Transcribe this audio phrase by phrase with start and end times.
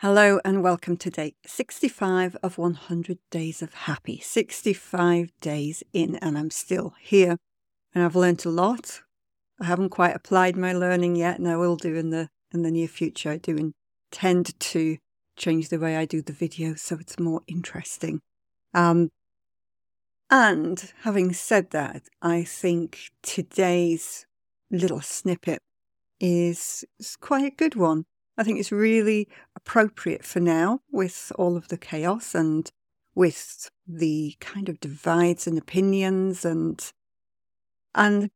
[0.00, 4.20] Hello and welcome to day 65 of 100 Days of Happy.
[4.20, 7.38] 65 days in, and I'm still here.
[7.94, 9.00] And I've learned a lot.
[9.58, 12.70] I haven't quite applied my learning yet, and I will do in the in the
[12.70, 13.30] near future.
[13.30, 13.72] I do
[14.12, 14.98] intend to
[15.34, 18.20] change the way I do the videos so it's more interesting.
[18.74, 19.08] Um,
[20.28, 24.26] and having said that, I think today's
[24.70, 25.62] little snippet
[26.20, 28.04] is, is quite a good one.
[28.38, 32.70] I think it's really appropriate for now with all of the chaos and
[33.14, 36.92] with the kind of divides and opinions and
[37.94, 38.30] and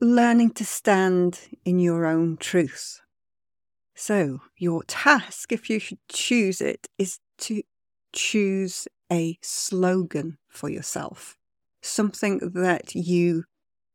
[0.00, 3.00] learning to stand in your own truth.
[3.94, 7.62] So, your task, if you should choose it, is to
[8.12, 11.36] choose a slogan for yourself,
[11.82, 13.44] something that you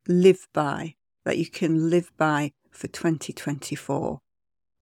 [0.08, 4.22] live by, that you can live by for 2024.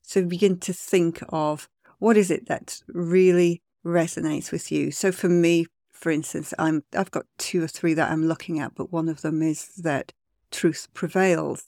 [0.08, 4.92] So begin to think of what is it that really resonates with you.
[4.92, 8.76] So for me, for instance, I'm I've got two or three that I'm looking at,
[8.76, 10.14] but one of them is that
[10.52, 11.64] truth prevails.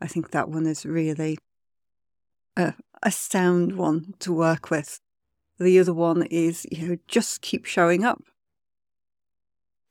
[0.00, 1.38] I think that one is really
[2.56, 5.00] a, a sound one to work with.
[5.58, 8.22] The other one is, you know, just keep showing up.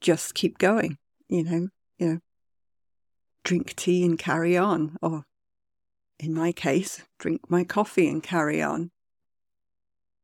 [0.02, 0.98] Just keep going,
[1.30, 2.20] you know, you know,
[3.44, 5.24] drink tea and carry on, or
[6.20, 8.92] in my case, drink my coffee and carry on.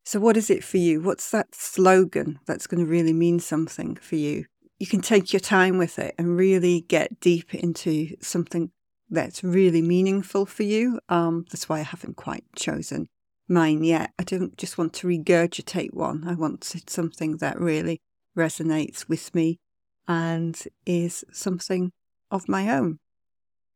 [0.03, 1.01] So, what is it for you?
[1.01, 4.45] What's that slogan that's going to really mean something for you?
[4.79, 8.71] You can take your time with it and really get deep into something
[9.09, 10.99] that's really meaningful for you.
[11.09, 13.07] Um, that's why I haven't quite chosen
[13.47, 14.11] mine yet.
[14.17, 16.23] I don't just want to regurgitate one.
[16.27, 18.01] I want something that really
[18.35, 19.59] resonates with me
[20.07, 21.91] and is something
[22.31, 22.99] of my own.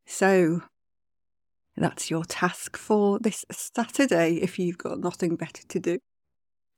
[0.06, 0.62] So,
[1.84, 5.98] that's your task for this Saturday if you've got nothing better to do.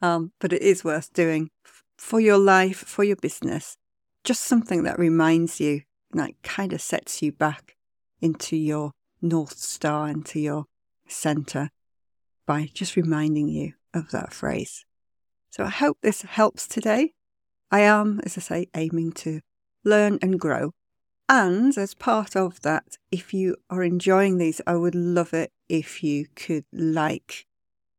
[0.02, 1.50] Um, but it is worth doing
[1.96, 3.76] for your life, for your business.
[4.24, 5.82] Just something that reminds you,
[6.12, 7.76] that kind of sets you back
[8.20, 8.92] into your
[9.22, 10.64] North Star, into your
[11.08, 11.70] center
[12.46, 14.84] by just reminding you of that phrase.
[15.50, 17.12] So I hope this helps today.
[17.70, 19.40] I am, as I say, aiming to
[19.84, 20.72] learn and grow
[21.28, 26.02] and as part of that, if you are enjoying these, I would love it if
[26.02, 27.46] you could like,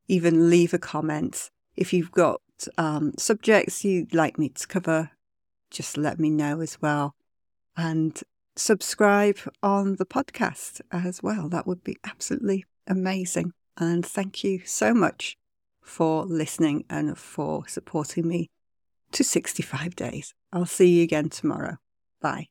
[0.08, 1.50] even leave a comment.
[1.76, 2.40] If you've got
[2.76, 5.10] um, subjects you'd like me to cover,
[5.70, 7.14] just let me know as well.
[7.76, 8.20] And
[8.56, 11.48] subscribe on the podcast as well.
[11.48, 13.52] That would be absolutely amazing.
[13.76, 15.36] And thank you so much
[15.80, 18.50] for listening and for supporting me
[19.12, 20.34] to 65 days.
[20.52, 21.76] I'll see you again tomorrow.
[22.20, 22.48] Bye.